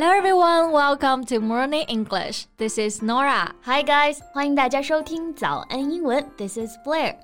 [0.00, 2.46] Hello everyone, welcome to Morning English.
[2.56, 3.52] This is Norah.
[3.66, 6.24] Hi guys, 欢迎大家收听早安英文.
[6.38, 7.16] This is Blair.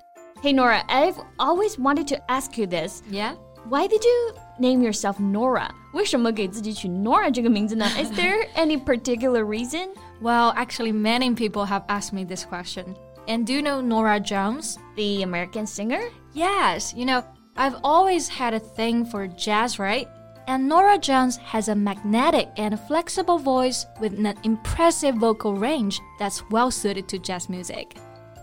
[0.43, 3.00] Hey Norah, I've always wanted to ask you this.
[3.11, 3.36] Yeah.
[3.70, 5.70] Why did you name yourself Norah?
[5.95, 9.88] 为什么给自己取 Norah 这个名字呢？Is there any particular reason?
[10.20, 12.95] Well, actually, many people have asked me this question.
[13.27, 14.77] And do you know Norah Jones?
[14.96, 16.02] The American singer?
[16.34, 17.22] Yes, you know,
[17.56, 20.06] I've always had a thing for jazz, right?
[20.48, 26.42] And Norah Jones has a magnetic and flexible voice with an impressive vocal range that's
[26.50, 27.96] well suited to jazz music.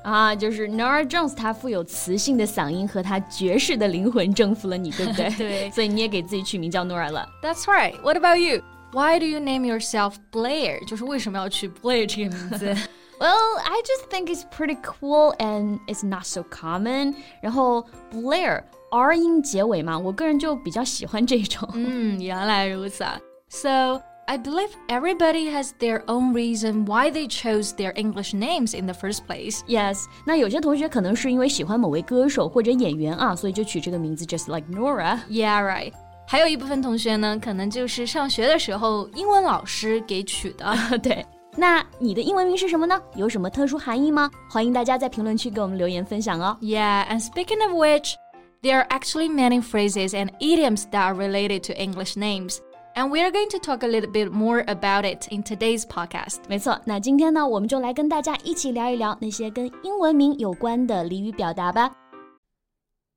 [0.03, 5.29] 啊，就是 Norah Jones，她富有磁性的嗓音和她爵士的灵魂征服了你，对不对？
[5.37, 7.09] 对，所以你也给自己取名叫 Norah
[7.41, 7.95] That's right.
[8.01, 8.61] What about you?
[8.91, 10.79] Why do you name yourself Blair?
[10.85, 12.75] Blair 这个名字
[13.17, 17.15] ？Well, I just think it's pretty cool and it's not so common.
[17.41, 18.63] 然后 Blair
[18.99, 21.67] r 音结尾嘛，我个人就比较喜欢这种。
[21.73, 23.19] 嗯，原来如此啊。
[23.49, 28.93] So I believe everybody has their own reason why they chose their English names in the
[28.93, 29.59] first place.
[29.67, 35.19] Yes，那有些同学可能是因为喜欢某位歌手或者演员啊，所以就取这个名字，just like Norah。
[35.29, 35.91] Yeah, right.
[36.25, 40.73] 还有一部分同学呢，可能就是上学的时候英文老师给取的。
[40.99, 41.25] 对，
[41.57, 42.99] 那你的英文名是什么呢？
[43.15, 44.31] 有什么特殊含义吗？
[44.49, 46.57] 欢迎大家在评论区给我们留言分享哦。
[46.61, 48.13] Yeah, and speaking of which.
[48.62, 52.58] there are actually many phrases and idioms that are related to English names.
[52.94, 56.38] And we are going to talk a little bit more about it in today's podcast.
[56.48, 61.92] 没错，那今天呢，我们就来跟大家一起聊一聊那些跟英文名有关的俚语表达吧。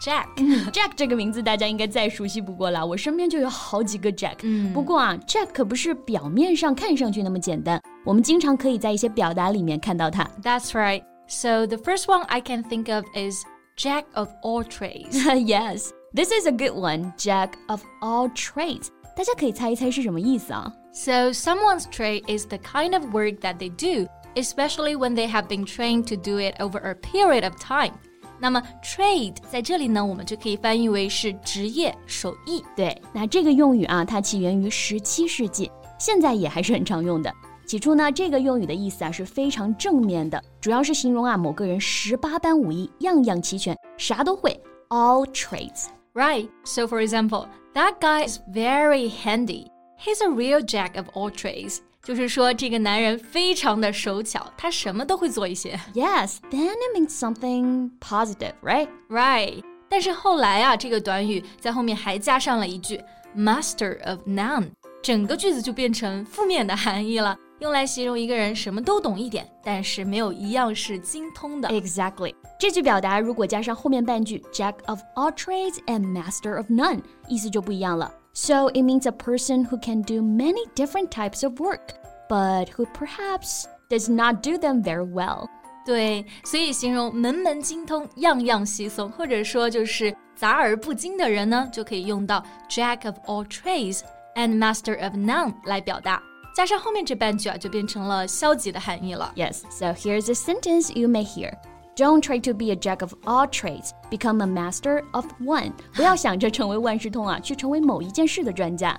[0.00, 0.26] Jack.
[0.72, 4.36] Jack 这个名字大家应该再熟悉不过了，我身边就有好几个 Jack。
[4.42, 10.28] 嗯不过啊，Jack 可不是表面上看上去那么简单，我们经常可以在一些表达里面看到它。
[10.42, 11.02] That's right.
[11.28, 13.44] So the first one I can think of is
[13.76, 15.12] Jack of all trades.
[15.46, 17.12] yes, this is a good one.
[17.16, 18.88] Jack of all trades.
[19.16, 20.72] 大家可以猜一猜是什么意思啊？
[20.92, 25.46] So someone's trade is the kind of work that they do, especially when they have
[25.48, 27.92] been trained to do it over a period of time.
[28.38, 32.62] 那么 trade 在这里呢，我们就可以翻译为是职业、手艺。
[32.74, 37.32] 对，那这个用语啊，它起源于十七世纪，现在也还是很常用的。
[37.64, 45.86] 起初呢，这个用语的意思啊是非常正面的，主要是形容啊某个人十八般武艺，样样齐全，啥都会，all trades。
[46.12, 46.48] Right.
[46.64, 49.68] So for example, that guy is very handy.
[49.98, 51.78] He's a real jack of all trades.
[52.07, 55.77] 就是说，这个男人非常的手巧，他什么都会做一些。
[55.93, 58.87] Yes, then it means something positive, right?
[59.09, 59.61] Right.
[59.89, 63.01] 但是后来啊，这个短语在后面还加上了一句
[63.35, 64.69] master of none，
[65.03, 71.67] 整个句子就变成负面的含义了，用来形容一个人什么都懂一点，但是没有一样是精通的。
[71.67, 72.33] Exactly.
[72.57, 78.09] 这句表达如果加上后面半句 Jack of all trades and master of none，意思就不一样了。
[78.36, 81.94] So it means a person who can do many different types of work,
[82.28, 85.48] but who perhaps does not do them very well.
[85.84, 94.00] 对，所以形容门门精通、样样稀松，或者说就是杂而不精的人呢，就可以用到 Jack of all trades
[94.34, 96.22] and master of none 来表达。
[96.54, 99.32] 加上后面这半句啊，就变成了消极的含义了。
[99.34, 101.52] Yes, so here's a sentence you may hear.
[101.96, 105.72] Don't try to be a jack of all trades, become a master of one.
[105.94, 108.98] 不要想着成为万事通啊，去成为某一件事的专家。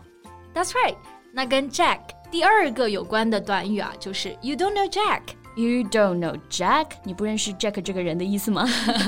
[0.53, 0.95] That's right。
[1.31, 1.99] 那跟 Jack
[2.29, 5.21] 第二个有关的短语啊，就是 You don't know Jack。
[5.55, 6.87] You don't know Jack？
[7.03, 8.63] 你不认识 Jack 这个人的意思吗？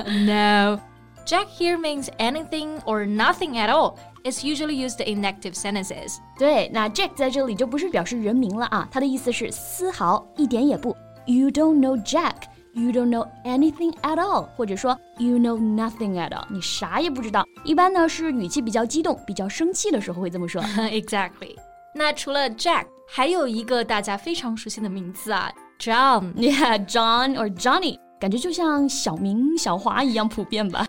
[0.08, 0.80] No.
[1.28, 3.96] Jack here means anything or nothing at all.
[4.24, 6.18] It's usually used in negative sentences.
[6.40, 10.96] 对，那 Jack 在这里就不是表示人名了啊，它的意思是丝毫一点也不。
[11.28, 12.36] You don't know Jack.
[12.73, 17.45] You don't know anything at all，或者说 You know nothing at all，你啥也不知道。
[17.65, 20.63] 一般呢是语气比较激动、比较生气的时候会这么说。
[20.91, 21.57] exactly.
[21.95, 26.33] 那除了 Jack，还有一个大家非常熟悉的名字啊，John。
[26.35, 30.87] Yeah，John or Johnny，感觉就像小明、小华一样普遍吧。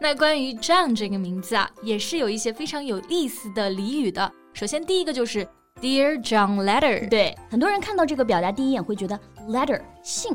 [0.00, 4.32] 那关于 John 这个名字啊，也是有一些非常有意思的俚语的。
[4.52, 5.46] 首先第一个就是
[5.80, 7.08] Dear John Letter。
[7.08, 9.16] 对，很多人看到这个表达第一眼会觉得
[9.48, 10.32] letter 信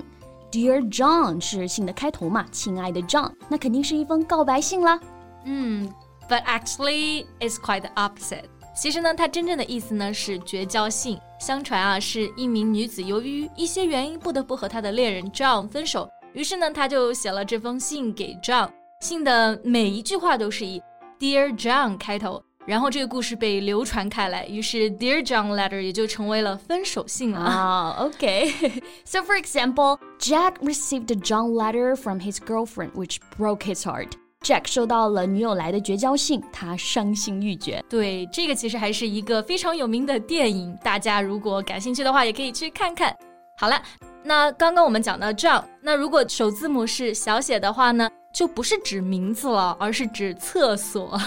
[0.51, 4.99] ，Dear John 是信的开头嘛，亲爱的 John，那肯定是一封告白信啦。
[5.45, 5.91] 嗯
[6.29, 8.45] ，But actually, it's quite the opposite.
[8.75, 11.17] 其实呢，它真正的意思呢是绝交信。
[11.39, 18.69] 相传啊，是一名女子由于一些原因不得不和她的恋人 John 分手，于是呢，她就写了这封信给 John。
[19.01, 20.81] 信的每一句话都是以
[21.19, 27.40] Dear John 开头，然后这个故事被流传开来，于是 Dear John letter 也就成为了分手信了。
[27.40, 34.10] 啊、oh,，OK。so for example, Jack received a John letter from his girlfriend, which broke his heart.
[34.42, 37.82] Jack 收到了女友来的绝交信，他伤心欲绝。
[37.88, 43.14] 对，这个其实还是一个非常有名的电影，大家如果感兴趣的话，也可以去看看。
[43.58, 43.82] 好了，
[44.22, 51.20] 那刚刚我们讲到 John，那如果首字母是小写的话呢， 就不是指名字了，而是指厕所。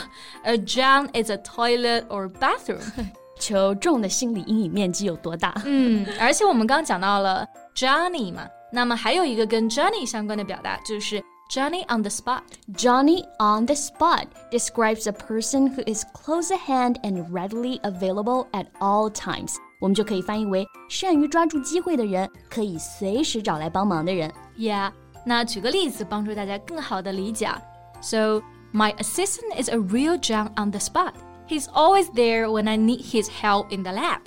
[0.43, 2.81] A John is a toilet or bathroom。
[3.39, 5.53] 求众的心理阴影面积有多大？
[5.65, 7.45] 嗯，而且我们刚刚讲到了
[7.75, 11.23] Johnny 嘛，那么还有一个跟 Johnny 相关的表达就是。
[11.51, 12.41] Johnny on the spot.
[12.71, 18.47] Johnny on the spot describes a person who is close at hand and readily available
[18.53, 19.53] at all times.
[19.79, 24.31] 我们就可以翻译为善于抓住机会的人，可以随时找来帮忙的人。
[24.57, 24.93] Yeah，
[25.24, 27.48] 那举个例子，帮助大家更好的理解。
[28.00, 28.42] So
[28.72, 31.14] my assistant is a real Johnny on the spot.
[31.48, 34.20] He's always there when I need his help in the lab.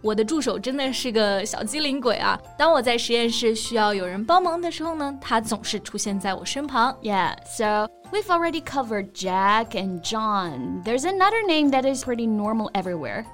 [0.00, 2.38] 我的助手真的是个小机灵鬼啊！
[2.56, 6.96] 当我在实验室需要有人帮忙的时候呢，他总是出现在我身旁。
[7.02, 10.84] Yeah, so we've already covered Jack and John.
[10.84, 13.24] There's another name that is pretty normal everywhere.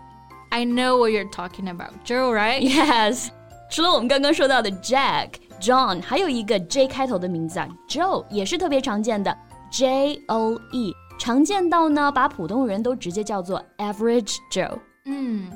[0.50, 2.62] I know what you're talking about, Joe, right?
[2.62, 3.28] Yes.
[3.70, 5.32] 除了我们刚刚说到的 Jack，
[5.63, 9.35] John，还有一个 J 开头的名字啊，Joe 也是特别常见的，
[9.71, 14.79] J O E，常见到呢把普通人都直接叫做 Average Joe。
[15.05, 15.51] 嗯。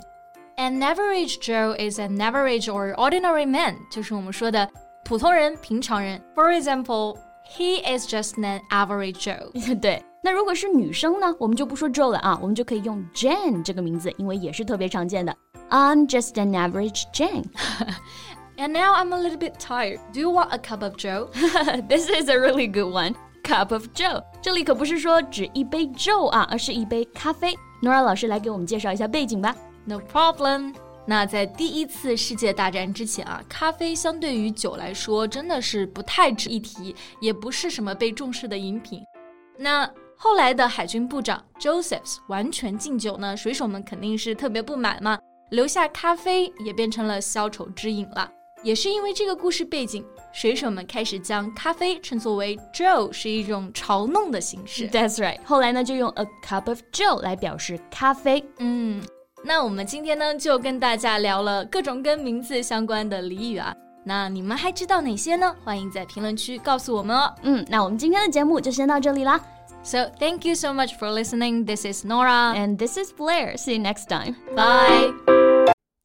[0.56, 4.70] An average Joe is an average or ordinary man，就是我们说的
[5.04, 6.22] 普通人、平常人。
[6.36, 7.18] For example,
[7.58, 9.80] he is just an average Joe。
[9.80, 15.36] 对，那如果是女生呢，我们就不说 Joe 了啊，我们就可以用 Jane 这个名字，因为也是特别常见的。
[15.72, 17.46] I'm just an average Jane.
[18.59, 20.01] and now I'm a little bit tired.
[20.13, 21.31] Do you want a cup of Joe?
[21.89, 23.15] this is a really good one.
[23.43, 27.57] Cup of Joe，这里可不是说指一杯 Joe 啊，而是一杯咖啡。
[27.81, 29.57] Nora 老师来给我们介绍一下背景吧。
[29.87, 30.75] No problem。
[31.07, 39.03] 那在第一次世界大战之前啊，咖啡相对于酒来说真的是不太值一提，也不是什么被重视的饮品。
[39.57, 45.19] 那后来的海军部长 Josephs 完全禁酒呢，水手们肯定是特别不满嘛，
[45.49, 48.31] 留下咖啡也变成了消愁之饮了。
[48.63, 54.89] 也是因为这个故事背景，水手们开始将咖啡称作为 Joe，是一种嘲弄的形式。
[54.89, 55.39] That's right。
[55.45, 58.45] 后来呢，就用 a cup of Joe 来表示咖啡。
[58.59, 59.03] 嗯，
[59.45, 63.75] 那我们今天呢，就跟大家聊了各种跟名字相关的俚语啊。
[64.05, 65.55] 那你们还知道哪些呢？
[65.65, 67.35] 欢迎在评论区告诉我们哦。
[67.43, 69.41] 嗯，那我们今天的节目就先到这里啦。
[69.83, 71.65] So thank you so much for listening.
[71.65, 73.57] This is Norah and this is Blair.
[73.57, 74.35] See you next time.
[74.57, 75.38] Bye.